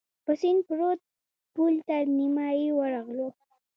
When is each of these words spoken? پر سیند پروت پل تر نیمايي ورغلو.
پر 0.25 0.35
سیند 0.41 0.61
پروت 0.67 0.99
پل 1.55 1.73
تر 1.87 2.03
نیمايي 2.17 2.67
ورغلو. 2.79 3.27